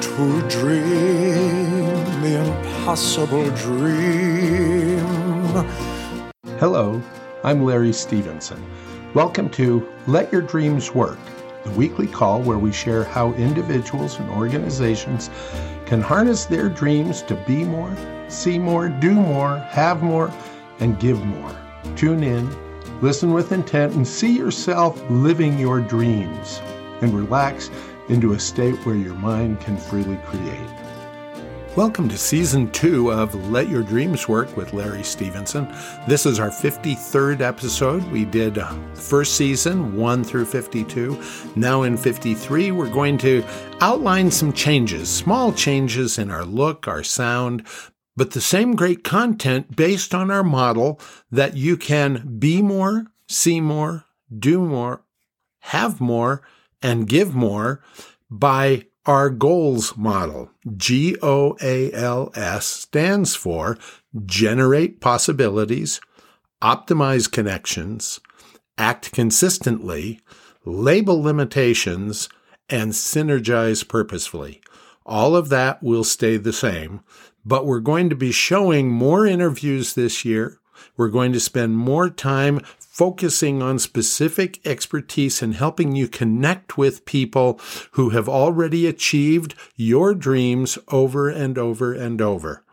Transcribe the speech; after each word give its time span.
to 0.00 0.48
dream 0.48 2.22
the 2.22 2.42
impossible 2.42 3.44
dream. 3.50 5.04
Hello, 6.58 7.02
I'm 7.44 7.64
Larry 7.64 7.92
Stevenson. 7.92 8.64
Welcome 9.12 9.50
to 9.50 9.86
Let 10.06 10.32
Your 10.32 10.40
Dreams 10.40 10.94
Work, 10.94 11.18
the 11.64 11.70
weekly 11.72 12.06
call 12.06 12.40
where 12.40 12.56
we 12.56 12.72
share 12.72 13.04
how 13.04 13.34
individuals 13.34 14.18
and 14.18 14.30
organizations 14.30 15.28
can 15.84 16.00
harness 16.00 16.46
their 16.46 16.70
dreams 16.70 17.20
to 17.22 17.34
be 17.46 17.64
more, 17.64 17.94
see 18.28 18.58
more, 18.58 18.88
do 18.88 19.12
more, 19.12 19.58
have 19.68 20.02
more, 20.02 20.32
and 20.78 20.98
give 20.98 21.22
more. 21.26 21.54
Tune 21.94 22.24
in, 22.24 22.48
listen 23.02 23.34
with 23.34 23.52
intent, 23.52 23.92
and 23.92 24.08
see 24.08 24.34
yourself 24.34 24.98
living 25.10 25.58
your 25.58 25.82
dreams, 25.82 26.62
and 27.02 27.12
relax 27.12 27.70
into 28.10 28.32
a 28.32 28.40
state 28.40 28.74
where 28.84 28.96
your 28.96 29.14
mind 29.14 29.60
can 29.60 29.76
freely 29.76 30.16
create. 30.24 30.68
Welcome 31.76 32.08
to 32.08 32.18
season 32.18 32.68
two 32.72 33.12
of 33.12 33.32
Let 33.48 33.68
Your 33.68 33.84
Dreams 33.84 34.26
Work 34.26 34.56
with 34.56 34.72
Larry 34.72 35.04
Stevenson. 35.04 35.68
This 36.08 36.26
is 36.26 36.40
our 36.40 36.50
53rd 36.50 37.40
episode. 37.40 38.02
We 38.10 38.24
did 38.24 38.58
uh, 38.58 38.74
first 38.94 39.36
season, 39.36 39.96
1 39.96 40.24
through 40.24 40.46
52. 40.46 41.22
Now 41.54 41.82
in 41.82 41.96
53, 41.96 42.72
we're 42.72 42.92
going 42.92 43.16
to 43.18 43.44
outline 43.80 44.32
some 44.32 44.52
changes, 44.52 45.08
small 45.08 45.52
changes 45.52 46.18
in 46.18 46.32
our 46.32 46.44
look, 46.44 46.88
our 46.88 47.04
sound, 47.04 47.64
but 48.16 48.32
the 48.32 48.40
same 48.40 48.74
great 48.74 49.04
content 49.04 49.76
based 49.76 50.12
on 50.12 50.32
our 50.32 50.42
model 50.42 51.00
that 51.30 51.56
you 51.56 51.76
can 51.76 52.38
be 52.40 52.60
more, 52.60 53.06
see 53.28 53.60
more, 53.60 54.06
do 54.36 54.60
more, 54.60 55.04
have 55.60 56.00
more, 56.00 56.42
and 56.82 57.08
give 57.08 57.34
more 57.34 57.82
by 58.30 58.86
our 59.06 59.30
goals 59.30 59.96
model. 59.96 60.50
G 60.76 61.16
O 61.22 61.56
A 61.62 61.92
L 61.92 62.30
S 62.34 62.66
stands 62.66 63.34
for 63.34 63.78
generate 64.26 65.00
possibilities, 65.00 66.00
optimize 66.62 67.30
connections, 67.30 68.20
act 68.76 69.12
consistently, 69.12 70.20
label 70.64 71.22
limitations, 71.22 72.28
and 72.68 72.92
synergize 72.92 73.86
purposefully. 73.86 74.60
All 75.06 75.34
of 75.34 75.48
that 75.48 75.82
will 75.82 76.04
stay 76.04 76.36
the 76.36 76.52
same, 76.52 77.00
but 77.44 77.66
we're 77.66 77.80
going 77.80 78.10
to 78.10 78.16
be 78.16 78.30
showing 78.30 78.90
more 78.90 79.26
interviews 79.26 79.94
this 79.94 80.24
year. 80.24 80.59
We're 80.96 81.08
going 81.08 81.32
to 81.32 81.40
spend 81.40 81.76
more 81.76 82.10
time 82.10 82.60
focusing 82.78 83.62
on 83.62 83.78
specific 83.78 84.60
expertise 84.66 85.42
and 85.42 85.54
helping 85.54 85.96
you 85.96 86.08
connect 86.08 86.76
with 86.76 87.06
people 87.06 87.58
who 87.92 88.10
have 88.10 88.28
already 88.28 88.86
achieved 88.86 89.54
your 89.76 90.14
dreams 90.14 90.78
over 90.88 91.28
and 91.28 91.56
over 91.56 91.92
and 91.94 92.20
over. 92.20 92.64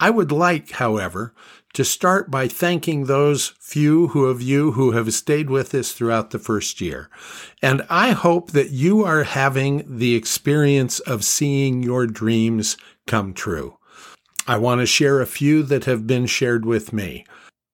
I 0.00 0.10
would 0.10 0.30
like, 0.30 0.70
however, 0.72 1.34
to 1.74 1.84
start 1.84 2.30
by 2.30 2.48
thanking 2.48 3.04
those 3.04 3.48
few 3.60 4.08
who 4.08 4.26
of 4.26 4.40
you 4.40 4.72
who 4.72 4.92
have 4.92 5.12
stayed 5.12 5.50
with 5.50 5.74
us 5.74 5.92
throughout 5.92 6.30
the 6.30 6.38
first 6.38 6.80
year. 6.80 7.10
And 7.62 7.84
I 7.90 8.12
hope 8.12 8.52
that 8.52 8.70
you 8.70 9.04
are 9.04 9.24
having 9.24 9.98
the 9.98 10.14
experience 10.14 11.00
of 11.00 11.24
seeing 11.24 11.82
your 11.82 12.06
dreams 12.06 12.76
come 13.06 13.34
true. 13.34 13.77
I 14.48 14.56
want 14.56 14.80
to 14.80 14.86
share 14.86 15.20
a 15.20 15.26
few 15.26 15.62
that 15.64 15.84
have 15.84 16.06
been 16.06 16.24
shared 16.24 16.64
with 16.64 16.90
me. 16.90 17.26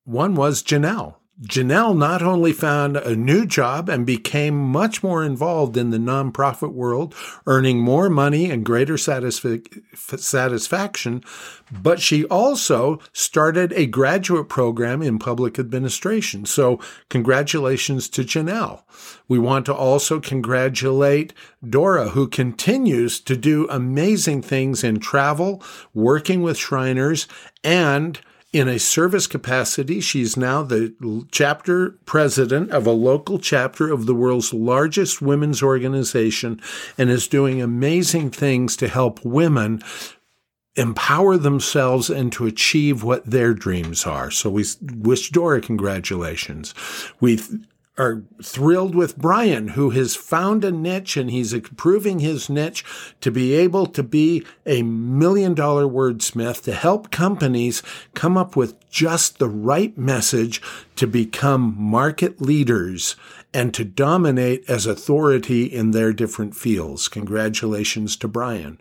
One 0.03 0.35
was 0.35 0.61
Janelle. 0.61 1.15
Janelle 1.43 1.97
not 1.99 2.23
only 2.23 2.53
found 2.53 2.97
a 2.97 3.17
new 3.17 3.45
job 3.45 3.89
and 3.89 4.07
became 4.07 4.57
much 4.57 5.03
more 5.03 5.25
involved 5.25 5.77
in 5.77 5.91
the 5.91 5.99
nonprofit 5.99 6.73
world, 6.73 7.13
earning 7.45 7.81
more 7.81 8.09
money 8.09 8.53
and 8.53 8.65
greater 8.65 8.95
satisfi- 8.95 9.83
satisfaction, 9.97 11.25
but 11.73 11.99
she 11.99 12.25
also 12.27 13.01
started 13.13 13.73
a 13.73 13.87
graduate 13.87 14.49
program 14.49 15.03
in 15.03 15.19
public 15.19 15.59
administration. 15.59 16.47
So, 16.47 16.79
congratulations 17.09 18.09
to 18.11 18.23
Janelle. 18.23 18.83
We 19.27 19.41
want 19.41 19.67
to 19.67 19.75
also 19.75 20.21
congratulate 20.21 21.33
Dora, 21.69 22.11
who 22.11 22.29
continues 22.29 23.19
to 23.23 23.37
do 23.37 23.67
amazing 23.69 24.43
things 24.43 24.85
in 24.85 25.01
travel, 25.01 25.61
working 25.95 26.43
with 26.43 26.59
Shriners, 26.59 27.27
and 27.65 28.21
in 28.55 28.69
a 28.69 28.79
service 28.79 29.27
capacity, 29.27 30.01
she's 30.01 30.37
now 30.37 30.63
the 30.63 30.95
chapter 31.33 31.99
president 32.07 32.71
of 32.71 32.87
a 32.87 32.93
local 32.93 33.41
chapter 33.41 33.93
of 33.93 34.07
the 34.07 34.15
world's 34.15 34.55
largest 34.55 35.21
women's 35.21 35.61
organization 35.61 36.61
and 36.97 37.11
is 37.11 37.27
doing 37.27 37.61
amazing 37.61 38.31
things 38.31 38.77
to 38.77 38.87
help 38.87 39.25
women 39.25 39.83
empower 40.77 41.37
themselves 41.37 42.09
and 42.09 42.33
to 42.33 42.47
achieve 42.47 43.03
what 43.03 43.29
their 43.29 43.55
dreams 43.55 44.07
are. 44.07 44.31
So 44.31 44.51
we 44.51 44.65
wish 44.99 45.31
Dora 45.31 45.61
congratulations. 45.61 46.75
We 47.21 47.41
are 47.97 48.25
thrilled 48.43 48.95
with 48.95 49.17
Brian, 49.17 49.69
who 49.69 49.91
has 49.91 50.17
found 50.17 50.65
a 50.65 50.71
niche 50.71 51.17
and 51.17 51.31
he's 51.31 51.53
improving 51.53 52.19
his 52.19 52.51
niche 52.51 52.85
to 53.21 53.31
be 53.31 53.55
able 53.55 53.87
to 53.87 54.03
be 54.03 54.45
a 54.67 54.83
million 54.83 55.55
dollar 55.55 55.85
wordsmith 55.85 56.63
to 56.63 56.73
help 56.73 57.11
companies 57.11 57.83
come 58.15 58.37
up 58.37 58.57
with 58.57 58.75
just 58.91 59.39
the 59.39 59.49
right 59.49 59.97
message 59.97 60.61
to 60.97 61.07
become 61.07 61.75
market 61.79 62.41
leaders 62.41 63.15
and 63.55 63.73
to 63.73 63.85
dominate 63.85 64.69
as 64.69 64.85
authority 64.85 65.65
in 65.65 65.93
their 65.93 66.13
different 66.13 66.57
fields. 66.57 67.07
Congratulations 67.07 68.17
to 68.17 68.27
Brian. 68.27 68.81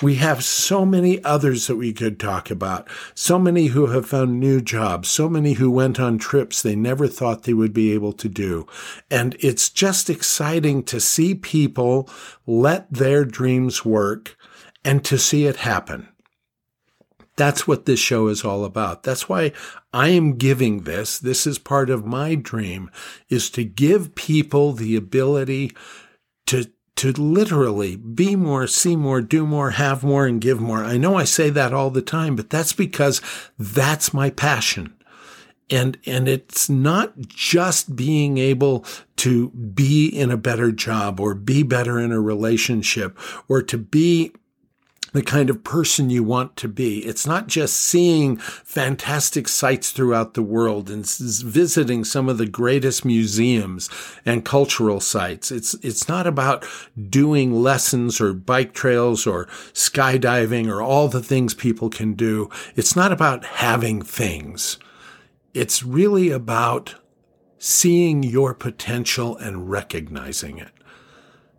We 0.00 0.14
have 0.14 0.42
so 0.42 0.86
many 0.86 1.22
others 1.22 1.66
that 1.66 1.76
we 1.76 1.92
could 1.92 2.18
talk 2.18 2.50
about. 2.50 2.88
So 3.14 3.38
many 3.38 3.66
who 3.66 3.88
have 3.88 4.06
found 4.06 4.40
new 4.40 4.62
jobs, 4.62 5.10
so 5.10 5.28
many 5.28 5.52
who 5.52 5.70
went 5.70 6.00
on 6.00 6.16
trips 6.16 6.62
they 6.62 6.74
never 6.74 7.06
thought 7.06 7.42
they 7.42 7.52
would 7.52 7.74
be 7.74 7.92
able 7.92 8.14
to 8.14 8.28
do. 8.28 8.66
And 9.10 9.36
it's 9.40 9.68
just 9.68 10.08
exciting 10.08 10.82
to 10.84 11.00
see 11.00 11.34
people 11.34 12.08
let 12.46 12.90
their 12.90 13.26
dreams 13.26 13.84
work 13.84 14.38
and 14.84 15.04
to 15.04 15.18
see 15.18 15.44
it 15.44 15.56
happen. 15.56 16.08
That's 17.36 17.66
what 17.66 17.84
this 17.84 17.98
show 17.98 18.28
is 18.28 18.44
all 18.44 18.64
about. 18.64 19.02
That's 19.02 19.28
why 19.28 19.52
I 19.94 20.08
am 20.08 20.36
giving 20.36 20.80
this. 20.80 21.20
This 21.20 21.46
is 21.46 21.58
part 21.58 21.88
of 21.88 22.04
my 22.04 22.34
dream 22.34 22.90
is 23.28 23.48
to 23.50 23.62
give 23.62 24.16
people 24.16 24.72
the 24.72 24.96
ability 24.96 25.72
to 26.46 26.70
to 26.96 27.12
literally 27.12 27.96
be 27.96 28.36
more, 28.36 28.66
see 28.68 28.94
more, 28.94 29.20
do 29.20 29.46
more, 29.46 29.70
have 29.70 30.04
more, 30.04 30.26
and 30.26 30.40
give 30.40 30.60
more. 30.60 30.84
I 30.84 30.96
know 30.96 31.16
I 31.16 31.24
say 31.24 31.50
that 31.50 31.74
all 31.74 31.90
the 31.90 32.02
time, 32.02 32.36
but 32.36 32.50
that's 32.50 32.72
because 32.72 33.20
that's 33.58 34.14
my 34.14 34.30
passion. 34.30 34.94
And, 35.70 35.98
and 36.06 36.28
it's 36.28 36.68
not 36.68 37.18
just 37.26 37.96
being 37.96 38.38
able 38.38 38.84
to 39.16 39.50
be 39.50 40.06
in 40.06 40.30
a 40.30 40.36
better 40.36 40.70
job 40.70 41.18
or 41.18 41.34
be 41.34 41.64
better 41.64 41.98
in 41.98 42.12
a 42.12 42.20
relationship 42.20 43.18
or 43.48 43.60
to 43.62 43.76
be 43.76 44.32
the 45.14 45.22
kind 45.22 45.48
of 45.48 45.62
person 45.62 46.10
you 46.10 46.24
want 46.24 46.56
to 46.56 46.68
be. 46.68 46.98
It's 47.06 47.24
not 47.26 47.46
just 47.46 47.76
seeing 47.76 48.36
fantastic 48.36 49.46
sights 49.46 49.92
throughout 49.92 50.34
the 50.34 50.42
world 50.42 50.90
and 50.90 51.06
visiting 51.06 52.04
some 52.04 52.28
of 52.28 52.36
the 52.36 52.46
greatest 52.46 53.04
museums 53.04 53.88
and 54.26 54.44
cultural 54.44 55.00
sites. 55.00 55.52
It's, 55.52 55.74
it's 55.74 56.08
not 56.08 56.26
about 56.26 56.66
doing 57.08 57.62
lessons 57.62 58.20
or 58.20 58.34
bike 58.34 58.74
trails 58.74 59.24
or 59.24 59.46
skydiving 59.72 60.68
or 60.68 60.82
all 60.82 61.06
the 61.06 61.22
things 61.22 61.54
people 61.54 61.88
can 61.90 62.14
do. 62.14 62.50
It's 62.74 62.96
not 62.96 63.12
about 63.12 63.44
having 63.44 64.02
things. 64.02 64.78
It's 65.54 65.84
really 65.84 66.30
about 66.30 66.96
seeing 67.56 68.24
your 68.24 68.52
potential 68.52 69.36
and 69.36 69.70
recognizing 69.70 70.58
it. 70.58 70.72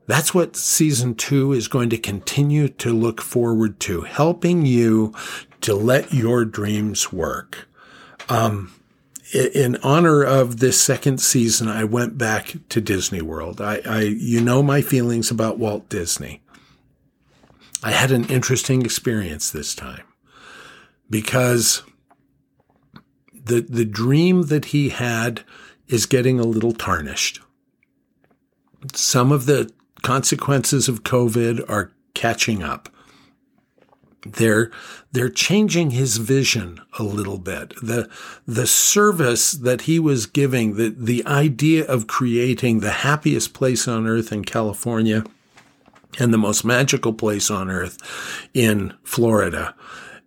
That's 0.07 0.33
what 0.33 0.55
season 0.55 1.15
two 1.15 1.51
is 1.51 1.67
going 1.67 1.89
to 1.89 1.97
continue 1.97 2.67
to 2.69 2.93
look 2.93 3.21
forward 3.21 3.79
to, 3.81 4.01
helping 4.01 4.65
you 4.65 5.13
to 5.61 5.73
let 5.73 6.13
your 6.13 6.45
dreams 6.45 7.11
work. 7.11 7.67
Um, 8.29 8.73
in 9.33 9.77
honor 9.77 10.23
of 10.23 10.59
this 10.59 10.79
second 10.79 11.19
season, 11.19 11.67
I 11.67 11.83
went 11.83 12.17
back 12.17 12.55
to 12.69 12.79
Disney 12.79 13.21
World. 13.21 13.59
I, 13.59 13.81
I, 13.85 14.01
you 14.01 14.41
know 14.41 14.61
my 14.61 14.81
feelings 14.81 15.31
about 15.31 15.57
Walt 15.57 15.89
Disney. 15.89 16.41
I 17.83 17.91
had 17.91 18.11
an 18.11 18.25
interesting 18.25 18.83
experience 18.83 19.49
this 19.49 19.73
time 19.73 20.03
because 21.09 21.83
the, 23.33 23.61
the 23.61 23.85
dream 23.85 24.43
that 24.43 24.65
he 24.65 24.89
had 24.89 25.43
is 25.87 26.05
getting 26.05 26.39
a 26.39 26.43
little 26.43 26.73
tarnished. 26.73 27.41
Some 28.93 29.31
of 29.31 29.45
the 29.45 29.71
consequences 30.01 30.87
of 30.87 31.03
COVID 31.03 31.67
are 31.69 31.91
catching 32.13 32.63
up. 32.63 32.89
They're, 34.25 34.71
they're 35.11 35.29
changing 35.29 35.91
his 35.91 36.17
vision 36.17 36.81
a 36.97 37.03
little 37.03 37.37
bit. 37.37 37.73
The, 37.81 38.09
the 38.47 38.65
service 38.65 39.51
that 39.51 39.81
he 39.81 39.99
was 39.99 40.25
giving, 40.25 40.77
the, 40.77 40.89
the 40.89 41.23
idea 41.27 41.85
of 41.85 42.07
creating 42.07 42.79
the 42.79 42.91
happiest 42.91 43.53
place 43.53 43.87
on 43.87 44.07
earth 44.07 44.31
in 44.31 44.43
California 44.43 45.23
and 46.19 46.33
the 46.33 46.37
most 46.37 46.63
magical 46.63 47.13
place 47.13 47.51
on 47.51 47.69
earth 47.69 47.97
in 48.53 48.93
Florida 49.03 49.75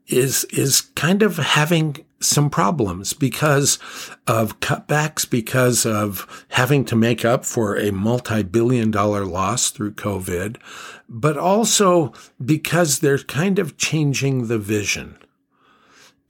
is 0.07 0.45
is 0.45 0.81
kind 0.81 1.23
of 1.23 1.37
having 1.37 2.05
some 2.21 2.51
problems 2.51 3.13
because 3.13 3.79
of 4.27 4.61
cutbacks, 4.61 5.29
because 5.29 5.87
of 5.87 6.45
having 6.49 6.85
to 6.87 6.97
make 6.97 7.25
up 7.25 7.45
for 7.45 7.77
a 7.77 7.93
multi-billion 7.93 8.91
dollar 8.91 9.25
loss 9.25 9.71
through 9.71 9.93
COVID, 9.93 10.57
but 11.09 11.37
also 11.37 12.13
because 12.45 12.99
they're 12.99 13.19
kind 13.19 13.59
of 13.59 13.77
changing 13.77 14.49
the 14.49 14.59
vision. 14.59 15.17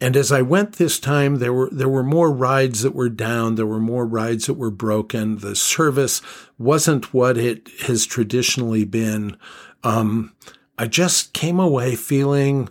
And 0.00 0.16
as 0.16 0.30
I 0.30 0.42
went 0.42 0.74
this 0.74 1.00
time, 1.00 1.36
there 1.36 1.52
were 1.52 1.70
there 1.72 1.88
were 1.88 2.04
more 2.04 2.30
rides 2.30 2.82
that 2.82 2.94
were 2.94 3.08
down. 3.08 3.56
There 3.56 3.66
were 3.66 3.80
more 3.80 4.06
rides 4.06 4.46
that 4.46 4.54
were 4.54 4.70
broken. 4.70 5.38
The 5.38 5.56
service 5.56 6.22
wasn't 6.56 7.12
what 7.12 7.36
it 7.36 7.68
has 7.82 8.06
traditionally 8.06 8.84
been. 8.84 9.36
Um, 9.82 10.34
I 10.78 10.86
just 10.86 11.32
came 11.32 11.58
away 11.58 11.96
feeling 11.96 12.68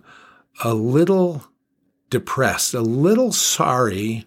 a 0.63 0.73
little 0.73 1.45
depressed, 2.09 2.73
a 2.73 2.81
little 2.81 3.31
sorry 3.31 4.25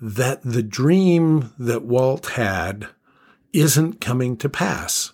that 0.00 0.42
the 0.42 0.62
dream 0.62 1.52
that 1.58 1.84
Walt 1.84 2.26
had 2.30 2.88
isn't 3.52 4.00
coming 4.00 4.36
to 4.38 4.48
pass. 4.48 5.12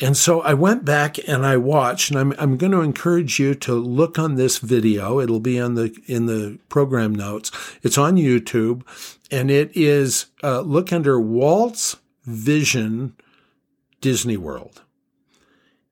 And 0.00 0.16
so 0.16 0.42
I 0.42 0.54
went 0.54 0.84
back 0.84 1.16
and 1.28 1.44
I 1.44 1.56
watched, 1.56 2.10
and 2.10 2.20
I'm, 2.20 2.34
I'm 2.38 2.56
going 2.56 2.70
to 2.72 2.82
encourage 2.82 3.40
you 3.40 3.54
to 3.56 3.74
look 3.74 4.18
on 4.18 4.36
this 4.36 4.58
video. 4.58 5.18
It'll 5.18 5.40
be 5.40 5.58
on 5.58 5.74
the, 5.74 5.96
in 6.06 6.26
the 6.26 6.58
program 6.68 7.14
notes. 7.14 7.50
It's 7.82 7.98
on 7.98 8.16
YouTube 8.16 8.82
and 9.30 9.50
it 9.50 9.76
is, 9.76 10.26
uh, 10.42 10.60
look 10.60 10.92
under 10.92 11.20
Walt's 11.20 11.96
Vision 12.24 13.16
Disney 14.00 14.36
World. 14.36 14.82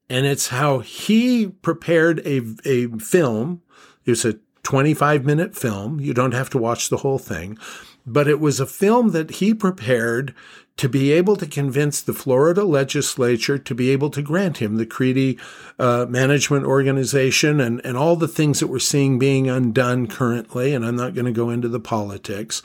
And 0.09 0.25
it's 0.25 0.49
how 0.49 0.79
he 0.79 1.49
prepared 1.49 2.21
a, 2.21 2.43
a 2.65 2.87
film. 2.99 3.63
It 4.05 4.11
was 4.11 4.25
a 4.25 4.39
25 4.67 5.25
minute 5.25 5.55
film. 5.55 6.01
You 6.01 6.13
don't 6.13 6.35
have 6.35 6.51
to 6.51 6.59
watch 6.59 6.89
the 6.89 6.97
whole 6.97 7.21
thing, 7.21 7.57
but 8.05 8.27
it 8.27 8.41
was 8.41 8.59
a 8.59 8.67
film 8.67 9.13
that 9.13 9.37
he 9.37 9.55
prepared 9.55 10.35
to 10.77 10.89
be 10.89 11.13
able 11.13 11.37
to 11.37 11.47
convince 11.47 12.03
the 12.03 12.13
Florida 12.13 12.65
legislature 12.65 13.59
to 13.59 13.75
be 13.77 13.91
able 13.91 14.11
to 14.11 14.21
grant 14.21 14.57
him 14.59 14.75
the 14.75 14.85
Creedy 14.85 15.39
uh, 15.79 16.07
Management 16.07 16.67
Organization 16.67 17.61
and, 17.61 17.81
and 17.87 17.97
all 17.97 18.17
the 18.17 18.27
things 18.27 18.59
that 18.59 18.67
we're 18.67 18.81
seeing 18.81 19.21
being 19.21 19.49
undone 19.49 20.09
currently. 20.09 20.75
And 20.75 20.85
I'm 20.85 20.97
not 20.97 21.15
going 21.15 21.27
to 21.27 21.33
go 21.33 21.49
into 21.49 21.69
the 21.69 21.79
politics, 21.79 22.61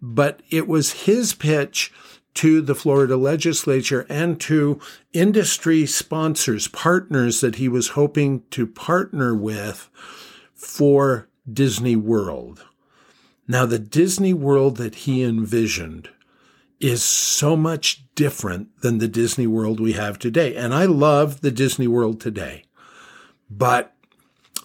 but 0.00 0.44
it 0.50 0.68
was 0.68 1.02
his 1.02 1.34
pitch 1.34 1.92
to 2.34 2.62
the 2.62 2.76
Florida 2.76 3.16
legislature 3.16 4.06
and 4.08 4.40
to 4.42 4.78
industry 5.12 5.84
sponsors, 5.84 6.68
partners 6.68 7.40
that 7.40 7.56
he 7.56 7.68
was 7.68 7.88
hoping 7.88 8.44
to 8.52 8.68
partner 8.68 9.34
with 9.34 9.90
for 10.54 11.26
Disney 11.52 11.96
World. 11.96 12.64
Now, 13.46 13.66
the 13.66 13.78
Disney 13.78 14.32
World 14.32 14.76
that 14.76 14.94
he 14.94 15.22
envisioned 15.22 16.08
is 16.80 17.02
so 17.02 17.56
much 17.56 18.04
different 18.14 18.80
than 18.80 18.98
the 18.98 19.08
Disney 19.08 19.46
World 19.46 19.80
we 19.80 19.92
have 19.92 20.18
today. 20.18 20.56
And 20.56 20.74
I 20.74 20.86
love 20.86 21.40
the 21.40 21.50
Disney 21.50 21.86
World 21.86 22.20
today, 22.20 22.64
but 23.50 23.94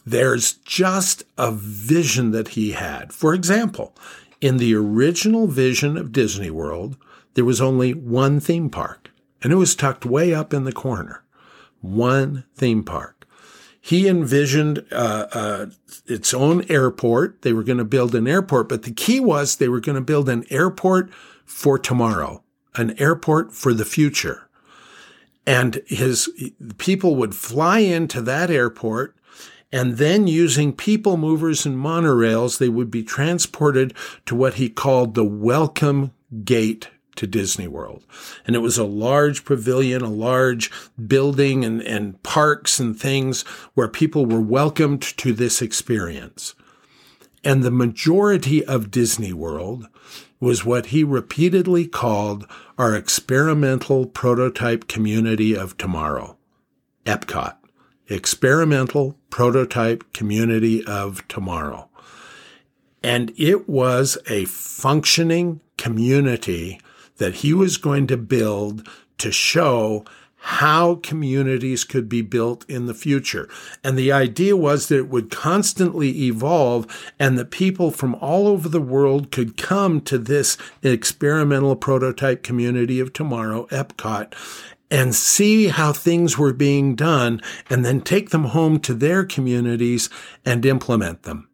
there's 0.05 0.53
just 0.53 1.23
a 1.37 1.51
vision 1.51 2.31
that 2.31 2.49
he 2.49 2.71
had. 2.71 3.11
For 3.11 3.33
example, 3.33 3.95
in 4.39 4.57
the 4.57 4.75
original 4.75 5.47
vision 5.47 5.97
of 5.97 6.11
Disney 6.11 6.51
World, 6.51 6.95
there 7.33 7.45
was 7.45 7.59
only 7.59 7.93
one 7.93 8.39
theme 8.39 8.69
park, 8.69 9.09
and 9.41 9.51
it 9.51 9.57
was 9.57 9.75
tucked 9.75 10.05
way 10.05 10.33
up 10.33 10.53
in 10.53 10.63
the 10.63 10.71
corner. 10.71 11.23
One 11.81 12.45
theme 12.55 12.83
park. 12.83 13.14
He 13.85 14.07
envisioned 14.07 14.83
uh, 14.91 15.27
uh, 15.31 15.65
its 16.07 16.33
own 16.33 16.65
airport. 16.71 17.43
They 17.43 17.53
were 17.53 17.61
going 17.61 17.77
to 17.77 17.85
build 17.85 18.15
an 18.15 18.27
airport, 18.27 18.67
but 18.67 18.81
the 18.81 18.91
key 18.91 19.19
was 19.19 19.57
they 19.57 19.69
were 19.69 19.79
going 19.79 19.95
to 19.95 20.01
build 20.01 20.27
an 20.27 20.43
airport 20.49 21.13
for 21.45 21.77
tomorrow, 21.77 22.41
an 22.73 22.99
airport 22.99 23.53
for 23.53 23.75
the 23.75 23.85
future. 23.85 24.49
And 25.45 25.83
his 25.85 26.27
people 26.79 27.15
would 27.17 27.35
fly 27.35 27.77
into 27.77 28.23
that 28.23 28.49
airport 28.49 29.15
and 29.71 29.97
then 29.97 30.25
using 30.25 30.73
people 30.73 31.15
movers 31.15 31.63
and 31.63 31.77
monorails, 31.77 32.57
they 32.57 32.69
would 32.69 32.89
be 32.89 33.03
transported 33.03 33.93
to 34.25 34.33
what 34.33 34.55
he 34.55 34.67
called 34.67 35.13
the 35.13 35.23
welcome 35.23 36.11
gate 36.43 36.89
to 37.15 37.27
Disney 37.27 37.67
World. 37.67 38.03
And 38.45 38.55
it 38.55 38.59
was 38.59 38.77
a 38.77 38.83
large 38.83 39.45
pavilion, 39.45 40.01
a 40.01 40.09
large 40.09 40.71
building 41.07 41.63
and, 41.63 41.81
and 41.81 42.21
parks 42.23 42.79
and 42.79 42.99
things 42.99 43.41
where 43.73 43.87
people 43.87 44.25
were 44.25 44.41
welcomed 44.41 45.01
to 45.17 45.33
this 45.33 45.61
experience. 45.61 46.55
And 47.43 47.63
the 47.63 47.71
majority 47.71 48.65
of 48.65 48.91
Disney 48.91 49.33
World 49.33 49.87
was 50.39 50.65
what 50.65 50.87
he 50.87 51.03
repeatedly 51.03 51.87
called 51.87 52.45
our 52.77 52.95
experimental 52.95 54.05
prototype 54.05 54.87
community 54.87 55.55
of 55.55 55.77
tomorrow, 55.77 56.37
Epcot. 57.05 57.55
Experimental 58.07 59.17
prototype 59.31 60.13
community 60.13 60.85
of 60.85 61.27
tomorrow. 61.27 61.89
And 63.01 63.33
it 63.35 63.67
was 63.67 64.17
a 64.27 64.45
functioning 64.45 65.61
community 65.77 66.79
that 67.17 67.35
he 67.35 67.53
was 67.53 67.77
going 67.77 68.07
to 68.07 68.17
build 68.17 68.87
to 69.17 69.31
show 69.31 70.05
how 70.37 70.95
communities 71.01 71.83
could 71.83 72.07
be 72.07 72.21
built 72.21 72.69
in 72.69 72.85
the 72.85 72.93
future. 72.93 73.49
And 73.83 73.97
the 73.97 74.11
idea 74.11 74.55
was 74.55 74.87
that 74.87 74.97
it 74.97 75.09
would 75.09 75.31
constantly 75.31 76.27
evolve 76.27 76.85
and 77.17 77.35
that 77.39 77.49
people 77.49 77.89
from 77.89 78.13
all 78.15 78.47
over 78.47 78.69
the 78.69 78.79
world 78.79 79.31
could 79.31 79.57
come 79.57 80.01
to 80.01 80.19
this 80.19 80.55
experimental 80.83 81.75
prototype 81.75 82.43
community 82.43 82.99
of 82.99 83.11
tomorrow, 83.11 83.65
Epcot, 83.71 84.33
and 84.91 85.15
see 85.15 85.69
how 85.69 85.91
things 85.91 86.37
were 86.37 86.53
being 86.53 86.93
done 86.93 87.41
and 87.67 87.83
then 87.83 87.99
take 87.99 88.29
them 88.29 88.45
home 88.45 88.79
to 88.81 88.93
their 88.93 89.25
communities 89.25 90.11
and 90.45 90.63
implement 90.63 91.23
them. 91.23 91.49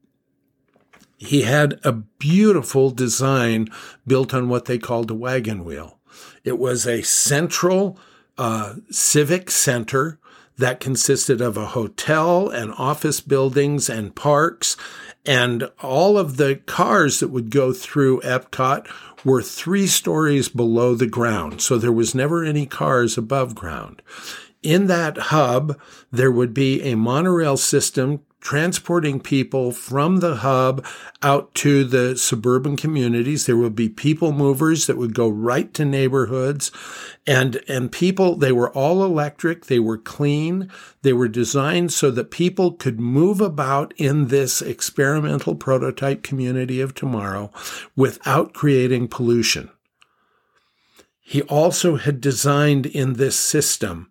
He 1.22 1.44
had 1.44 1.80
a 1.84 1.92
beautiful 1.92 2.90
design 2.90 3.70
built 4.08 4.34
on 4.34 4.50
what 4.50 4.66
they 4.66 4.80
called 4.80 5.12
a 5.12 5.16
wagon 5.16 5.64
wheel. 5.64 6.00
It 6.44 6.58
was 6.58 6.88
a 6.88 7.04
central 7.04 8.00
uh, 8.40 8.78
civic 8.90 9.52
center 9.52 10.18
that 10.58 10.80
consisted 10.80 11.40
of 11.40 11.58
a 11.58 11.68
hotel 11.68 12.50
and 12.50 12.74
office 12.76 13.22
buildings 13.22 13.88
and 13.88 14.16
parks. 14.16 14.76
And 15.24 15.70
all 15.84 16.18
of 16.18 16.38
the 16.38 16.56
cars 16.56 17.20
that 17.20 17.28
would 17.28 17.52
go 17.52 17.72
through 17.72 18.22
Epcot 18.22 18.88
were 19.24 19.44
three 19.44 19.86
stories 19.86 20.50
below 20.50 20.96
the 20.96 21.06
ground. 21.06 21.62
So 21.62 21.78
there 21.78 21.92
was 21.92 22.16
never 22.16 22.44
any 22.44 22.66
cars 22.66 23.16
above 23.16 23.54
ground. 23.54 24.02
In 24.64 24.88
that 24.88 25.18
hub, 25.18 25.80
there 26.12 26.32
would 26.32 26.56
be 26.56 26.82
a 26.82 26.96
monorail 26.96 27.58
system 27.58 28.22
transporting 28.42 29.20
people 29.20 29.72
from 29.72 30.18
the 30.18 30.38
hub 30.38 30.86
out 31.22 31.54
to 31.56 31.84
the 31.84 32.18
suburban 32.18 32.76
communities. 32.76 33.46
There 33.46 33.58
would 33.58 33.76
be 33.76 33.88
people 33.88 34.32
movers 34.32 34.88
that 34.88 34.98
would 34.98 35.14
go 35.14 35.30
right 35.30 35.74
to 35.76 35.86
neighborhoods 35.86 36.72
and, 37.28 37.62
and 37.68 37.92
people, 37.92 38.36
they 38.36 38.52
were 38.52 38.72
all 38.72 39.04
electric. 39.04 39.68
They 39.68 39.80
were 39.80 39.98
clean. 39.98 40.72
They 41.04 41.14
were 41.14 41.28
designed 41.28 41.94
so 41.94 42.10
that 42.12 42.32
people 42.32 42.72
could 42.72 43.00
move 43.00 43.42
about 43.42 43.94
in 43.98 44.28
this 44.30 44.62
experimental 44.62 45.56
prototype 45.56 46.24
community 46.24 46.82
of 46.82 46.96
tomorrow 46.96 47.52
without 47.96 48.54
creating 48.54 49.08
pollution. 49.08 49.70
He 51.20 51.44
also 51.44 51.96
had 51.98 52.20
designed 52.20 52.88
in 52.88 53.14
this 53.14 53.40
system 53.40 54.11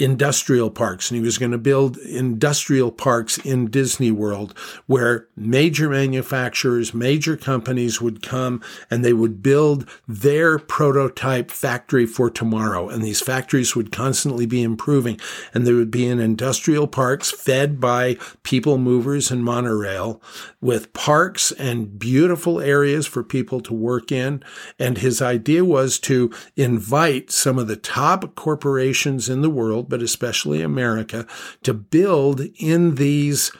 industrial 0.00 0.70
parks 0.70 1.10
and 1.10 1.16
he 1.16 1.24
was 1.24 1.38
going 1.38 1.52
to 1.52 1.58
build 1.58 1.96
industrial 1.98 2.90
parks 2.90 3.38
in 3.38 3.66
Disney 3.70 4.10
World 4.10 4.56
where 4.86 5.28
major 5.36 5.88
manufacturers, 5.88 6.94
major 6.94 7.36
companies 7.36 8.00
would 8.00 8.22
come 8.22 8.62
and 8.90 9.04
they 9.04 9.12
would 9.12 9.42
build 9.42 9.88
their 10.08 10.58
prototype 10.58 11.50
factory 11.50 12.06
for 12.06 12.30
tomorrow. 12.30 12.88
And 12.88 13.02
these 13.02 13.20
factories 13.20 13.76
would 13.76 13.92
constantly 13.92 14.46
be 14.46 14.62
improving 14.62 15.20
and 15.52 15.66
they 15.66 15.72
would 15.72 15.90
be 15.90 16.06
in 16.06 16.18
industrial 16.18 16.86
parks 16.86 17.30
fed 17.30 17.80
by 17.80 18.16
people 18.42 18.78
movers 18.78 19.30
and 19.30 19.44
monorail 19.44 20.22
with 20.60 20.92
parks 20.92 21.52
and 21.52 21.98
beautiful 21.98 22.60
areas 22.60 23.06
for 23.06 23.22
people 23.22 23.60
to 23.60 23.74
work 23.74 24.10
in. 24.10 24.42
And 24.78 24.98
his 24.98 25.20
idea 25.20 25.64
was 25.64 25.98
to 26.00 26.32
invite 26.56 27.30
some 27.30 27.58
of 27.58 27.68
the 27.68 27.76
top 27.76 28.34
corporations 28.34 29.28
in 29.28 29.42
the 29.42 29.50
world 29.50 29.89
but 29.90 30.02
especially 30.02 30.62
America, 30.62 31.26
to 31.62 31.74
build 31.74 32.40
in 32.58 32.94
these 32.94 33.52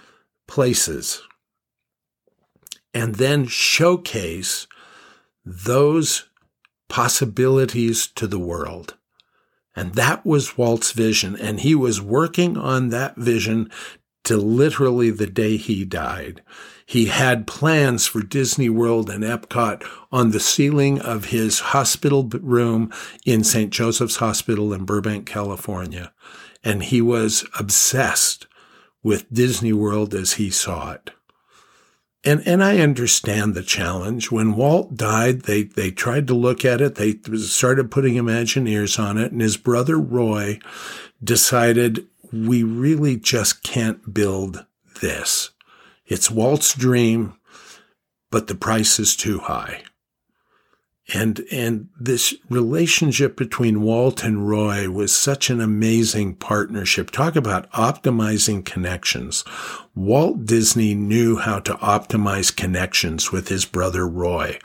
places 0.48 1.22
and 2.94 3.16
then 3.16 3.46
showcase 3.46 4.66
those 5.44 6.28
possibilities 6.88 8.06
to 8.08 8.26
the 8.26 8.38
world. 8.38 8.96
And 9.76 9.94
that 9.94 10.26
was 10.26 10.58
Walt's 10.58 10.92
vision. 10.92 11.36
And 11.36 11.60
he 11.60 11.74
was 11.74 12.02
working 12.02 12.56
on 12.56 12.88
that 12.88 13.16
vision 13.16 13.70
to 14.24 14.36
literally 14.36 15.10
the 15.10 15.26
day 15.26 15.56
he 15.56 15.84
died. 15.84 16.42
He 16.90 17.06
had 17.06 17.46
plans 17.46 18.08
for 18.08 18.20
Disney 18.20 18.68
World 18.68 19.10
and 19.10 19.22
Epcot 19.22 19.88
on 20.10 20.32
the 20.32 20.40
ceiling 20.40 21.00
of 21.00 21.26
his 21.26 21.60
hospital 21.60 22.24
room 22.24 22.92
in 23.24 23.44
St. 23.44 23.70
Joseph's 23.70 24.16
Hospital 24.16 24.72
in 24.72 24.84
Burbank, 24.86 25.24
California. 25.24 26.12
And 26.64 26.82
he 26.82 27.00
was 27.00 27.46
obsessed 27.56 28.48
with 29.04 29.32
Disney 29.32 29.72
World 29.72 30.14
as 30.14 30.32
he 30.32 30.50
saw 30.50 30.90
it. 30.90 31.12
And, 32.24 32.42
and 32.44 32.60
I 32.60 32.78
understand 32.78 33.54
the 33.54 33.62
challenge. 33.62 34.32
When 34.32 34.56
Walt 34.56 34.96
died, 34.96 35.42
they, 35.42 35.62
they 35.62 35.92
tried 35.92 36.26
to 36.26 36.34
look 36.34 36.64
at 36.64 36.80
it. 36.80 36.96
They 36.96 37.20
started 37.36 37.92
putting 37.92 38.14
Imagineers 38.14 38.98
on 38.98 39.16
it. 39.16 39.30
And 39.30 39.40
his 39.40 39.56
brother 39.56 39.96
Roy 39.96 40.58
decided 41.22 42.08
we 42.32 42.64
really 42.64 43.16
just 43.16 43.62
can't 43.62 44.12
build 44.12 44.66
this. 45.00 45.50
It's 46.10 46.30
Walt's 46.30 46.74
dream, 46.74 47.34
but 48.30 48.48
the 48.48 48.56
price 48.56 48.98
is 48.98 49.14
too 49.14 49.38
high. 49.38 49.84
And, 51.14 51.44
and 51.50 51.88
this 51.98 52.34
relationship 52.48 53.36
between 53.36 53.82
Walt 53.82 54.22
and 54.22 54.48
Roy 54.48 54.90
was 54.90 55.16
such 55.16 55.50
an 55.50 55.60
amazing 55.60 56.34
partnership. 56.34 57.10
Talk 57.10 57.36
about 57.36 57.70
optimizing 57.72 58.64
connections. 58.64 59.44
Walt 59.96 60.44
Disney 60.46 60.94
knew 60.94 61.36
how 61.36 61.58
to 61.60 61.74
optimize 61.74 62.54
connections 62.54 63.32
with 63.32 63.48
his 63.48 63.64
brother 63.64 64.06
Roy, 64.06 64.58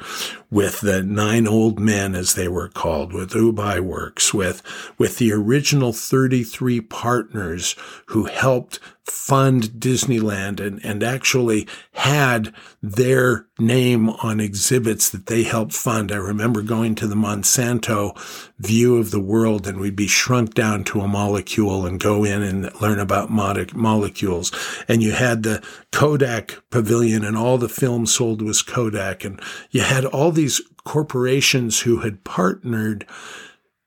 with 0.52 0.82
the 0.82 1.02
nine 1.02 1.48
old 1.48 1.80
men, 1.80 2.14
as 2.14 2.36
they 2.36 2.48
were 2.48 2.70
called, 2.70 3.12
with 3.12 3.36
Ub 3.36 3.56
Iwerks, 3.56 4.34
with, 4.34 4.62
with 5.00 5.18
the 5.18 5.34
original 5.34 5.94
33 5.94 6.80
partners 6.82 7.76
who 8.08 8.26
helped 8.26 8.80
fund 9.06 9.64
Disneyland 9.78 10.60
and, 10.60 10.84
and 10.84 11.04
actually 11.04 11.68
had 11.94 12.52
their 12.82 13.46
name 13.60 14.10
on 14.10 14.40
exhibits 14.40 15.10
that 15.10 15.28
they 15.28 15.44
helped 15.44 15.74
fund. 15.74 16.12
I 16.12 16.18
remember 16.18 16.62
going 16.64 16.96
to 16.96 17.08
the 17.08 17.16
Monsanto 17.16 18.18
view 18.58 18.98
of 18.98 19.12
the 19.12 19.20
world 19.20 19.68
and 19.68 19.80
we'd 19.80 19.96
be 19.96 20.08
shrunk 20.08 20.56
down 20.56 20.84
to 20.86 21.02
a 21.02 21.08
molecule 21.08 21.86
and 21.86 22.00
go 22.00 22.24
in 22.24 22.42
and 22.42 22.82
learn 22.82 23.00
about 23.00 23.30
molecules. 23.30 24.52
And 24.88 25.04
you 25.04 25.12
had 25.16 25.44
the 25.44 25.64
Kodak 25.92 26.62
pavilion 26.70 27.24
and 27.24 27.38
all 27.38 27.58
the 27.58 27.70
film 27.70 28.06
sold 28.06 28.42
was 28.42 28.62
Kodak. 28.62 29.24
And 29.24 29.42
you 29.72 29.82
had 29.82 30.06
all 30.06 30.32
these 30.32 30.62
corporations 30.84 31.82
who 31.82 31.98
had 31.98 32.24
partnered 32.24 33.06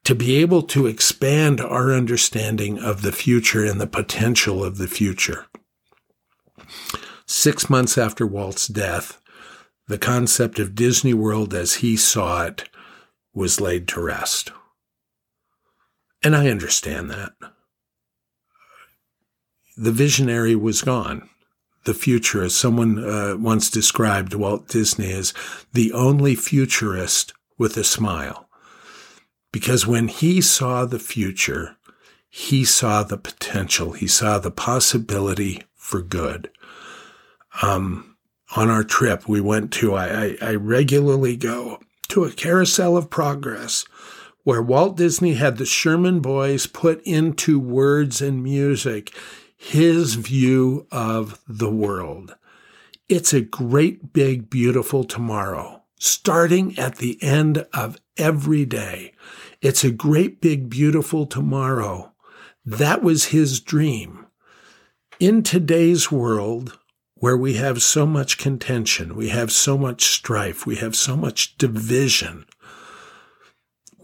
to 0.05 0.15
be 0.15 0.37
able 0.37 0.63
to 0.63 0.87
expand 0.87 1.61
our 1.61 1.93
understanding 1.93 2.79
of 2.79 3.03
the 3.03 3.13
future 3.13 3.65
and 3.65 3.81
the 3.81 3.87
potential 3.87 4.65
of 4.65 4.79
the 4.79 4.89
future. 4.89 5.47
Six 7.27 7.69
months 7.69 7.99
after 7.99 8.27
Walt's 8.27 8.69
death, 8.69 9.21
the 9.87 9.99
concept 9.99 10.59
of 10.59 10.75
Disney 10.75 11.15
World 11.15 11.55
as 11.55 11.77
he 11.77 11.97
saw 11.97 12.45
it 12.45 12.69
was 13.35 13.61
laid 13.61 13.87
to 13.89 14.01
rest. 14.01 14.51
And 16.23 16.35
I 16.35 16.49
understand 16.49 17.11
that. 17.11 17.33
The 19.79 19.93
visionary 19.93 20.57
was 20.57 20.83
gone. 20.83 21.29
The 21.85 21.95
future, 21.95 22.43
as 22.43 22.57
someone 22.57 22.99
uh, 22.99 23.37
once 23.39 23.71
described 23.71 24.35
Walt 24.35 24.67
Disney 24.67 25.13
as 25.13 25.33
the 25.73 25.93
only 25.93 26.35
futurist 26.35 27.33
with 27.57 27.77
a 27.77 27.85
smile. 27.85 28.49
Because 29.53 29.87
when 29.87 30.09
he 30.09 30.41
saw 30.41 30.85
the 30.85 30.99
future, 30.99 31.77
he 32.29 32.65
saw 32.65 33.05
the 33.05 33.17
potential, 33.17 33.93
he 33.93 34.09
saw 34.09 34.41
the 34.41 34.51
possibility 34.51 35.63
for 35.77 36.03
good. 36.03 36.51
Um, 37.63 38.17
on 38.57 38.71
our 38.71 38.83
trip, 38.83 39.29
we 39.29 39.41
went 39.41 39.73
to, 39.75 39.95
I, 39.95 40.09
I, 40.09 40.37
I 40.43 40.55
regularly 40.57 41.37
go 41.37 41.79
to 42.09 42.25
a 42.25 42.33
carousel 42.33 42.97
of 42.97 43.11
progress 43.11 43.85
where 44.43 44.61
Walt 44.61 44.97
Disney 44.97 45.35
had 45.35 45.57
the 45.57 45.67
Sherman 45.67 46.19
boys 46.19 46.67
put 46.67 47.01
into 47.03 47.61
words 47.61 48.21
and 48.21 48.43
music 48.43 49.15
his 49.59 50.15
view 50.15 50.87
of 50.91 51.41
the 51.47 51.71
world. 51.71 52.37
It's 53.09 53.35
a 53.35 53.41
great, 53.41 54.13
big, 54.13 54.49
beautiful 54.49 55.03
tomorrow, 55.03 55.83
starting 55.99 56.79
at 56.79 56.97
the 56.97 57.21
end 57.21 57.67
of 57.75 57.99
every 58.17 58.65
day. 58.65 59.13
It's 59.61 59.83
a 59.83 59.91
great, 59.91 60.41
big, 60.41 60.71
beautiful 60.71 61.27
tomorrow. 61.27 62.13
That 62.65 63.03
was 63.03 63.27
his 63.27 63.61
dream. 63.61 64.27
In 65.19 65.43
today's 65.43 66.13
world, 66.13 66.79
where 67.15 67.37
we 67.37 67.55
have 67.55 67.83
so 67.83 68.07
much 68.07 68.39
contention, 68.39 69.17
we 69.17 69.31
have 69.31 69.51
so 69.51 69.77
much 69.77 70.05
strife, 70.05 70.65
we 70.67 70.77
have 70.77 70.95
so 70.95 71.17
much 71.17 71.59
division, 71.59 72.47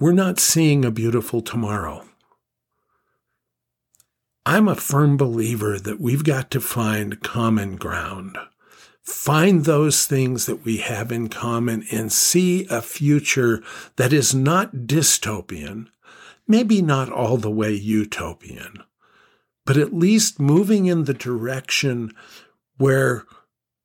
we're 0.00 0.12
not 0.12 0.40
seeing 0.40 0.84
a 0.84 0.90
beautiful 0.90 1.40
tomorrow. 1.40 2.04
I'm 4.46 4.68
a 4.68 4.74
firm 4.74 5.16
believer 5.16 5.78
that 5.78 6.00
we've 6.00 6.22
got 6.24 6.50
to 6.50 6.60
find 6.60 7.22
common 7.22 7.76
ground. 7.76 8.36
Find 9.02 9.64
those 9.64 10.04
things 10.04 10.44
that 10.44 10.66
we 10.66 10.78
have 10.78 11.10
in 11.10 11.28
common 11.28 11.86
and 11.90 12.12
see 12.12 12.66
a 12.68 12.82
future 12.82 13.62
that 13.96 14.12
is 14.12 14.34
not 14.34 14.86
dystopian, 14.86 15.88
maybe 16.46 16.82
not 16.82 17.10
all 17.10 17.38
the 17.38 17.50
way 17.50 17.72
utopian, 17.72 18.82
but 19.64 19.78
at 19.78 19.94
least 19.94 20.38
moving 20.38 20.86
in 20.86 21.04
the 21.04 21.14
direction 21.14 22.12
where 22.76 23.24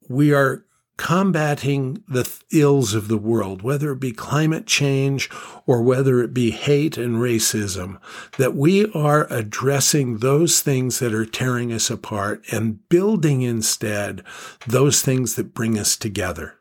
we 0.10 0.34
are 0.34 0.66
combating 1.00 2.03
the 2.10 2.29
ills 2.51 2.94
of 2.94 3.08
the 3.08 3.18
world, 3.18 3.62
whether 3.62 3.94
it 3.94 4.01
be 4.01 4.12
climate 4.12 4.68
change 4.68 5.29
or 5.65 5.82
whether 5.82 6.22
it 6.22 6.34
be 6.34 6.51
hate 6.51 6.98
and 6.98 7.15
racism, 7.15 7.98
that 8.38 8.53
we 8.53 8.91
are 8.91 9.25
addressing 9.32 10.18
those 10.18 10.60
things 10.60 11.00
that 11.00 11.13
are 11.13 11.25
tearing 11.25 11.72
us 11.72 11.89
apart 11.89 12.44
and 12.51 12.88
building 12.89 13.44
instead 13.44 14.22
those 14.68 15.01
things 15.01 15.36
that 15.36 15.53
bring 15.53 15.79
us 15.79 15.96
together. 15.96 16.56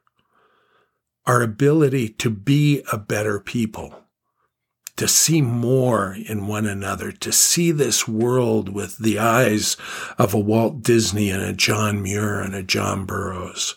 Our 1.26 1.42
ability 1.42 2.10
to 2.10 2.30
be 2.30 2.84
a 2.92 2.96
better 2.96 3.40
people 3.40 4.04
to 4.94 5.08
see 5.08 5.42
more 5.42 6.16
in 6.26 6.46
one 6.46 6.66
another, 6.66 7.10
to 7.10 7.32
see 7.32 7.72
this 7.72 8.06
world 8.06 8.68
with 8.68 8.98
the 8.98 9.18
eyes 9.18 9.76
of 10.16 10.32
a 10.32 10.38
Walt 10.38 10.82
Disney 10.82 11.28
and 11.30 11.42
a 11.42 11.52
John 11.52 12.02
Muir 12.02 12.40
and 12.40 12.54
a 12.54 12.62
John 12.62 13.04
Burroughs, 13.04 13.74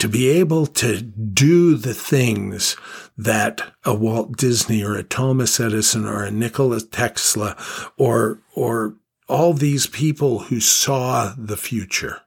to 0.00 0.08
be 0.08 0.28
able 0.28 0.66
to 0.66 1.00
do 1.00 1.76
the 1.76 1.94
things 1.94 2.76
that 3.16 3.72
a 3.84 3.94
Walt 3.94 4.36
Disney 4.36 4.82
or 4.82 4.96
a 4.96 5.02
Thomas 5.02 5.60
Edison 5.60 6.06
or 6.06 6.24
a 6.24 6.30
Nikola 6.30 6.80
Tesla 6.80 7.56
or, 7.96 8.40
or 8.54 8.96
all 9.28 9.52
these 9.52 9.86
people 9.86 10.40
who 10.40 10.58
saw 10.58 11.34
the 11.36 11.56
future. 11.56 12.22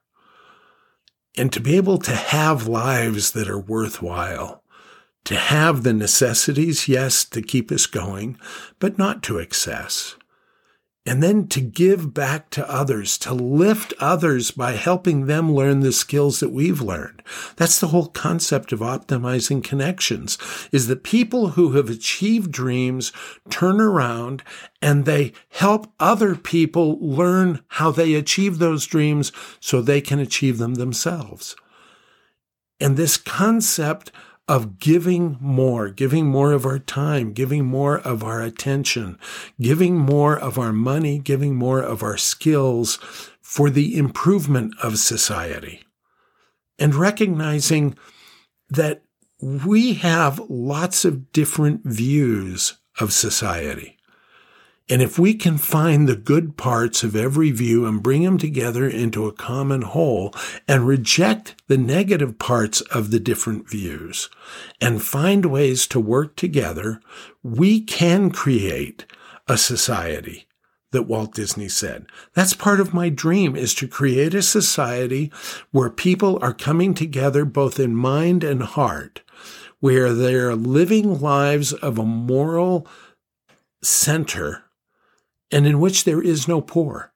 And 1.35 1.51
to 1.51 1.59
be 1.59 1.75
able 1.75 1.97
to 1.99 2.15
have 2.15 2.67
lives 2.67 3.31
that 3.31 3.49
are 3.49 3.59
worthwhile 3.59 4.63
to 5.25 5.35
have 5.35 5.83
the 5.83 5.93
necessities, 5.93 6.87
yes, 6.87 7.23
to 7.25 7.41
keep 7.41 7.71
us 7.71 7.85
going, 7.85 8.37
but 8.79 8.97
not 8.97 9.23
to 9.23 9.39
excess. 9.39 10.15
And 11.05 11.21
then 11.21 11.47
to 11.49 11.59
give 11.59 12.13
back 12.13 12.49
to 12.51 12.69
others, 12.69 13.17
to 13.19 13.33
lift 13.33 13.93
others 13.99 14.51
by 14.51 14.73
helping 14.73 15.25
them 15.25 15.53
learn 15.53 15.81
the 15.81 15.91
skills 15.91 16.39
that 16.39 16.53
we've 16.53 16.79
learned. 16.81 17.21
That's 17.57 17.79
the 17.81 17.87
whole 17.87 18.07
concept 18.07 18.71
of 18.71 18.79
optimizing 18.79 19.61
connections 19.61 20.37
is 20.71 20.87
that 20.87 21.03
people 21.03 21.49
who 21.49 21.73
have 21.73 21.89
achieved 21.89 22.53
dreams 22.53 23.11
turn 23.49 23.81
around 23.81 24.43
and 24.81 25.03
they 25.03 25.33
help 25.49 25.91
other 25.99 26.35
people 26.35 26.97
learn 27.01 27.61
how 27.67 27.91
they 27.91 28.13
achieve 28.13 28.59
those 28.59 28.85
dreams 28.85 29.33
so 29.59 29.81
they 29.81 29.99
can 29.99 30.19
achieve 30.19 30.57
them 30.57 30.75
themselves. 30.75 31.57
And 32.79 32.95
this 32.95 33.17
concept 33.17 34.11
of 34.47 34.77
giving 34.79 35.37
more, 35.39 35.89
giving 35.89 36.25
more 36.25 36.51
of 36.51 36.65
our 36.65 36.79
time, 36.79 37.31
giving 37.31 37.65
more 37.65 37.99
of 37.99 38.23
our 38.23 38.41
attention, 38.41 39.17
giving 39.61 39.97
more 39.97 40.37
of 40.37 40.59
our 40.59 40.73
money, 40.73 41.17
giving 41.17 41.55
more 41.55 41.81
of 41.81 42.03
our 42.03 42.17
skills 42.17 42.97
for 43.41 43.69
the 43.69 43.97
improvement 43.97 44.73
of 44.81 44.99
society. 44.99 45.83
And 46.77 46.93
recognizing 46.93 47.95
that 48.69 49.03
we 49.41 49.93
have 49.95 50.39
lots 50.49 51.05
of 51.05 51.31
different 51.31 51.81
views 51.85 52.77
of 52.99 53.13
society. 53.13 53.97
And 54.89 55.01
if 55.01 55.17
we 55.17 55.33
can 55.33 55.57
find 55.57 56.07
the 56.07 56.15
good 56.15 56.57
parts 56.57 57.03
of 57.03 57.15
every 57.15 57.51
view 57.51 57.85
and 57.85 58.03
bring 58.03 58.23
them 58.23 58.37
together 58.37 58.85
into 58.85 59.27
a 59.27 59.33
common 59.33 59.81
whole 59.81 60.33
and 60.67 60.85
reject 60.85 61.55
the 61.67 61.77
negative 61.77 62.37
parts 62.37 62.81
of 62.81 63.09
the 63.09 63.19
different 63.19 63.69
views 63.69 64.29
and 64.81 65.01
find 65.01 65.45
ways 65.45 65.87
to 65.87 66.01
work 66.01 66.35
together, 66.35 66.99
we 67.41 67.79
can 67.79 68.29
create 68.29 69.05
a 69.47 69.57
society 69.57 70.47
that 70.91 71.03
Walt 71.03 71.33
Disney 71.33 71.69
said. 71.69 72.05
That's 72.33 72.53
part 72.53 72.79
of 72.79 72.93
my 72.93 73.09
dream 73.09 73.55
is 73.55 73.73
to 73.75 73.87
create 73.87 74.33
a 74.33 74.41
society 74.41 75.31
where 75.71 75.89
people 75.89 76.37
are 76.41 76.53
coming 76.53 76.93
together 76.93 77.45
both 77.45 77.79
in 77.79 77.95
mind 77.95 78.43
and 78.43 78.61
heart, 78.61 79.21
where 79.79 80.13
they're 80.13 80.55
living 80.55 81.19
lives 81.19 81.73
of 81.73 81.97
a 81.97 82.05
moral 82.05 82.87
center 83.81 84.62
and 85.53 85.67
in 85.67 85.79
which 85.79 86.03
there 86.03 86.21
is 86.21 86.47
no 86.47 86.59
poor. 86.59 87.13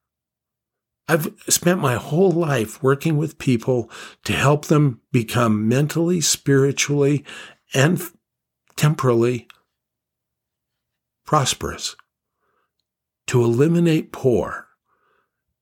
I've 1.07 1.33
spent 1.49 1.81
my 1.81 1.95
whole 1.95 2.31
life 2.31 2.83
working 2.83 3.17
with 3.17 3.39
people 3.39 3.89
to 4.25 4.33
help 4.33 4.65
them 4.65 5.01
become 5.11 5.67
mentally, 5.67 6.21
spiritually, 6.21 7.25
and 7.73 7.99
temporally 8.75 9.47
prosperous 11.25 11.95
to 13.25 13.43
eliminate 13.43 14.11
poor. 14.11 14.67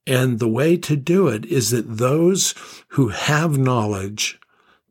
And 0.06 0.40
the 0.40 0.50
way 0.50 0.76
to 0.78 0.98
do 0.98 1.30
it 1.30 1.46
is 1.46 1.72
that 1.72 1.98
those 1.98 2.54
who 2.90 3.08
have 3.08 3.58
knowledge 3.58 4.38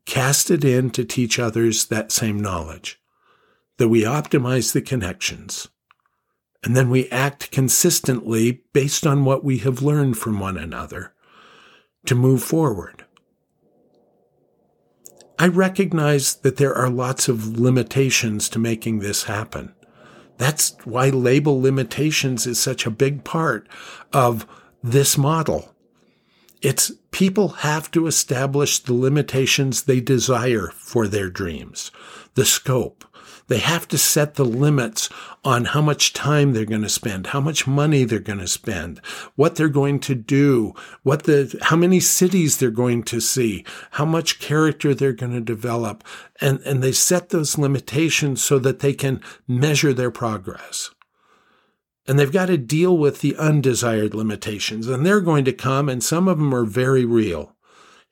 cast 0.05 0.49
it 0.49 0.65
in 0.65 0.89
to 0.91 1.05
teach 1.05 1.37
others 1.37 1.85
that 1.85 2.11
same 2.11 2.39
knowledge, 2.39 2.99
that 3.77 3.89
we 3.89 4.03
optimize 4.03 4.73
the 4.73 4.81
connections, 4.81 5.69
and 6.65 6.75
then 6.75 6.89
we 6.89 7.07
act 7.09 7.51
consistently 7.51 8.63
based 8.73 9.05
on 9.05 9.23
what 9.23 9.43
we 9.43 9.59
have 9.59 9.83
learned 9.83 10.17
from 10.17 10.39
one 10.39 10.57
another 10.57 11.13
to 12.07 12.15
move 12.15 12.43
forward. 12.43 13.05
I 15.37 15.47
recognize 15.47 16.35
that 16.37 16.57
there 16.57 16.73
are 16.73 16.89
lots 16.89 17.27
of 17.27 17.59
limitations 17.59 18.49
to 18.49 18.59
making 18.59 18.99
this 18.99 19.25
happen. 19.25 19.75
That's 20.37 20.75
why 20.85 21.09
label 21.09 21.61
limitations 21.61 22.47
is 22.47 22.59
such 22.59 22.85
a 22.85 22.91
big 22.91 23.23
part 23.23 23.67
of 24.11 24.47
this 24.83 25.19
model. 25.19 25.75
It's 26.63 26.91
people 27.11 27.49
have 27.49 27.91
to 27.91 28.07
establish 28.07 28.79
the 28.79 28.93
limitations 28.93 29.83
they 29.83 29.99
desire 29.99 30.71
for 30.73 31.07
their 31.07 31.29
dreams, 31.29 31.91
the 32.33 32.45
scope, 32.45 33.05
they 33.47 33.59
have 33.59 33.87
to 33.89 33.97
set 33.97 34.35
the 34.35 34.45
limits 34.45 35.09
on 35.43 35.65
how 35.65 35.81
much 35.81 36.13
time 36.13 36.53
they're 36.53 36.65
going 36.65 36.81
to 36.81 36.89
spend, 36.89 37.27
how 37.27 37.39
much 37.39 37.67
money 37.67 38.03
they're 38.03 38.19
going 38.19 38.39
to 38.39 38.47
spend, 38.47 38.99
what 39.35 39.55
they're 39.55 39.69
going 39.69 39.99
to 39.99 40.15
do, 40.15 40.73
what 41.03 41.23
the, 41.23 41.57
how 41.63 41.75
many 41.75 41.99
cities 41.99 42.57
they're 42.57 42.71
going 42.71 43.03
to 43.03 43.19
see, 43.19 43.63
how 43.91 44.05
much 44.05 44.39
character 44.39 44.93
they're 44.93 45.13
going 45.13 45.33
to 45.33 45.41
develop. 45.41 46.03
And, 46.41 46.59
and 46.61 46.81
they 46.81 46.91
set 46.91 47.29
those 47.29 47.57
limitations 47.57 48.43
so 48.43 48.57
that 48.59 48.79
they 48.79 48.93
can 48.93 49.21
measure 49.47 49.93
their 49.93 50.11
progress. 50.11 50.91
And 52.07 52.19
they've 52.19 52.31
got 52.31 52.47
to 52.47 52.57
deal 52.57 52.97
with 52.97 53.21
the 53.21 53.35
undesired 53.35 54.13
limitations 54.13 54.87
and 54.87 55.05
they're 55.05 55.21
going 55.21 55.45
to 55.45 55.53
come 55.53 55.89
and 55.89 56.03
some 56.03 56.27
of 56.27 56.37
them 56.37 56.53
are 56.53 56.65
very 56.65 57.05
real. 57.05 57.54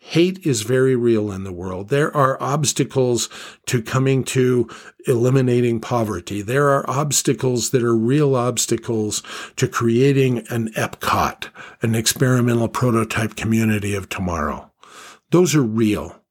Hate 0.06 0.46
is 0.46 0.64
very 0.64 0.98
real 0.98 1.32
in 1.32 1.46
the 1.46 1.54
world. 1.54 1.88
There 1.88 2.16
are 2.16 2.38
obstacles 2.44 3.30
to 3.68 3.82
coming 3.82 4.26
to 4.26 4.70
eliminating 5.08 5.80
poverty. 5.80 6.42
There 6.42 6.70
are 6.70 6.88
obstacles 6.90 7.70
that 7.70 7.82
are 7.82 7.96
real 7.96 8.36
obstacles 8.36 9.24
to 9.56 9.68
creating 9.68 10.46
an 10.50 10.74
Epcot, 10.74 11.48
an 11.82 11.96
experimental 11.96 12.68
prototype 12.68 13.36
community 13.36 13.96
of 13.96 14.10
tomorrow. 14.10 14.72
Those 15.32 15.56
are 15.56 15.64
real 15.64 16.22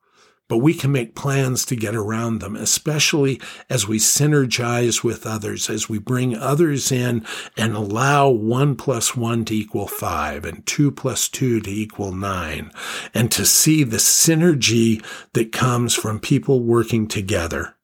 but 0.52 0.58
we 0.58 0.74
can 0.74 0.92
make 0.92 1.14
plans 1.14 1.64
to 1.64 1.74
get 1.74 1.94
around 1.94 2.40
them, 2.40 2.56
especially 2.56 3.40
as 3.70 3.88
we 3.88 3.96
synergize 3.96 5.02
with 5.02 5.26
others, 5.26 5.70
as 5.70 5.88
we 5.88 5.98
bring 5.98 6.36
others 6.36 6.92
in 6.92 7.24
and 7.56 7.74
allow 7.74 8.28
one 8.28 8.76
plus 8.76 9.16
one 9.16 9.46
to 9.46 9.54
equal 9.54 9.86
five 9.86 10.44
and 10.44 10.66
two 10.66 10.90
plus 10.90 11.30
two 11.30 11.58
to 11.62 11.70
equal 11.70 12.12
nine, 12.12 12.70
and 13.14 13.32
to 13.32 13.46
see 13.46 13.82
the 13.82 13.96
synergy 13.96 15.02
that 15.32 15.52
comes 15.52 15.94
from 15.94 16.20
people 16.20 16.60
working 16.60 17.08
together. 17.08 17.74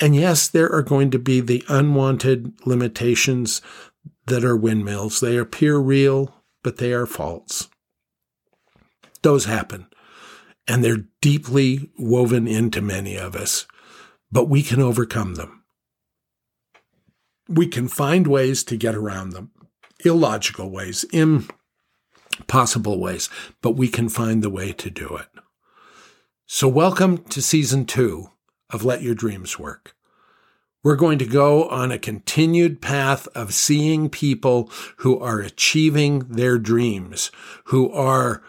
And 0.00 0.14
yes, 0.14 0.46
there 0.46 0.70
are 0.70 0.82
going 0.82 1.10
to 1.10 1.18
be 1.18 1.40
the 1.40 1.64
unwanted 1.68 2.64
limitations 2.64 3.60
that 4.26 4.44
are 4.44 4.56
windmills. 4.56 5.18
They 5.18 5.36
appear 5.36 5.78
real, 5.78 6.32
but 6.62 6.76
they 6.76 6.92
are 6.92 7.06
false. 7.06 7.68
Those 9.22 9.46
happen 9.46 9.88
and 10.68 10.84
they're 10.84 11.06
deeply 11.22 11.90
woven 11.98 12.46
into 12.46 12.82
many 12.82 13.16
of 13.16 13.34
us, 13.34 13.66
but 14.30 14.48
we 14.48 14.62
can 14.62 14.80
overcome 14.80 15.34
them. 15.34 15.64
We 17.48 17.66
can 17.66 17.88
find 17.88 18.26
ways 18.26 18.62
to 18.64 18.76
get 18.76 18.94
around 18.94 19.30
them, 19.30 19.50
illogical 20.04 20.70
ways, 20.70 21.06
impossible 22.38 23.00
ways, 23.00 23.30
but 23.62 23.70
we 23.70 23.88
can 23.88 24.10
find 24.10 24.42
the 24.42 24.50
way 24.50 24.72
to 24.72 24.90
do 24.90 25.16
it. 25.16 25.28
So, 26.46 26.68
welcome 26.68 27.18
to 27.24 27.40
season 27.40 27.86
two 27.86 28.30
of 28.70 28.84
Let 28.84 29.02
Your 29.02 29.14
Dreams 29.14 29.58
Work. 29.58 29.94
We're 30.84 30.96
going 30.96 31.18
to 31.18 31.26
go 31.26 31.68
on 31.68 31.90
a 31.90 31.98
continued 31.98 32.80
path 32.80 33.26
of 33.34 33.52
seeing 33.52 34.08
people 34.08 34.70
who 34.98 35.18
are 35.18 35.40
achieving 35.40 36.20
their 36.20 36.58
dreams, 36.58 37.30
who 37.64 37.90
are 37.90 38.42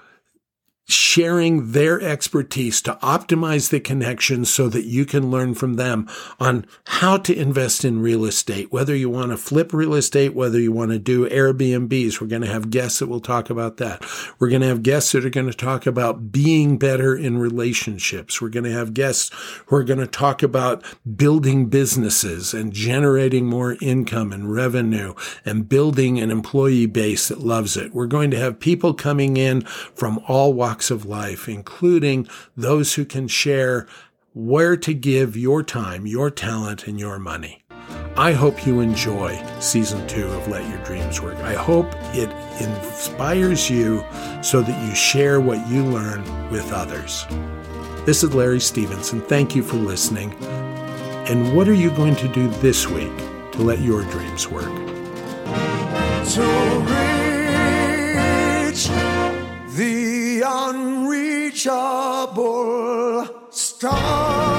sharing 0.90 1.72
their 1.72 2.02
expertise 2.02 2.82
to 2.82 2.94
optimize 2.96 3.70
the 3.70 3.80
connection 3.80 4.44
so 4.44 4.68
that 4.70 4.86
you 4.86 5.06
can 5.06 5.30
learn 5.30 5.54
from 5.54 5.76
them 5.76 6.08
on 6.40 6.66
how 6.86 7.18
to 7.18 7.36
invest 7.36 7.86
in 7.86 8.02
real 8.02 8.26
estate, 8.26 8.72
whether 8.72 8.96
you 8.96 9.10
want 9.10 9.30
to 9.32 9.38
flip 9.38 9.72
real 9.72 9.94
estate, 9.94 10.34
whether 10.34 10.60
you 10.60 10.72
want 10.72 10.92
to 10.92 11.00
do 11.00 11.30
Airbnbs. 11.30 12.20
We're 12.20 12.28
going 12.28 12.42
to 12.42 12.48
have 12.48 12.72
guests 12.72 13.00
that 13.00 13.08
will 13.08 13.20
talk 13.20 13.50
about 13.50 13.78
that. 13.78 14.04
We're 14.40 14.50
going 14.50 14.62
to 14.62 14.68
have 14.68 14.84
guests 14.84 15.12
that 15.12 15.26
are 15.26 15.30
going 15.30 15.50
to 15.50 15.54
talk 15.54 15.86
about 15.86 16.32
being 16.32 16.78
better 16.78 17.16
in 17.16 17.38
relationships. 17.38 18.42
We're 18.42 18.50
going 18.50 18.66
to 18.66 18.72
have 18.72 18.94
guests 18.94 19.30
who 19.68 19.76
are 19.76 19.84
going 19.84 20.00
to 20.00 20.08
talk 20.08 20.42
about 20.42 20.84
building 21.16 21.68
businesses 21.68 22.54
and 22.54 22.74
generating 22.74 23.46
more 23.46 23.78
income 23.82 24.34
and 24.34 24.52
revenue 24.52 25.14
and 25.46 25.70
building 25.70 26.20
an 26.20 26.32
employee 26.32 26.88
base 26.88 27.28
that 27.28 27.40
loves 27.40 27.78
it. 27.78 27.94
We're 27.94 28.08
going 28.08 28.32
to 28.32 28.40
have 28.40 28.60
people 28.60 28.94
coming 28.94 29.38
in 29.38 29.62
from 29.62 30.20
all 30.28 30.54
walks 30.54 30.79
walks 30.80 30.92
of 30.92 31.06
life, 31.06 31.50
including 31.50 32.26
those 32.56 32.94
who 32.94 33.04
can 33.04 33.28
share 33.28 33.86
where 34.34 34.78
to 34.78 34.94
give 34.94 35.36
your 35.36 35.62
time, 35.62 36.08
your 36.08 36.32
talent, 36.32 36.88
and 36.88 36.98
your 36.98 37.20
money. 37.20 37.62
I 38.16 38.32
hope 38.32 38.66
you 38.66 38.80
enjoy 38.80 39.44
season 39.60 40.08
two 40.08 40.28
of 40.28 40.48
Let 40.48 40.70
Your 40.70 40.82
Dreams 40.86 41.22
Work. 41.22 41.36
I 41.40 41.54
hope 41.54 41.88
it 42.14 42.30
inspires 42.62 43.70
you 43.70 44.06
so 44.42 44.62
that 44.62 44.88
you 44.88 44.96
share 44.96 45.42
what 45.42 45.68
you 45.68 45.84
learn 45.84 46.24
with 46.50 46.72
others. 46.72 47.26
This 48.06 48.24
is 48.24 48.34
Larry 48.34 48.62
Stevenson. 48.62 49.20
Thank 49.20 49.58
you 49.58 49.64
for 49.64 49.76
listening. 49.76 50.34
And 51.28 51.54
what 51.54 51.68
are 51.68 51.74
you 51.74 51.92
going 51.92 52.16
to 52.16 52.28
do 52.30 52.48
this 52.62 52.88
week 52.88 53.18
to 53.52 53.62
let 53.62 53.80
your 53.80 54.04
dreams 54.04 54.48
work? 54.48 54.74
To 56.36 56.99
the 60.40 60.46
unreachable 60.48 61.52
star. 63.50 64.59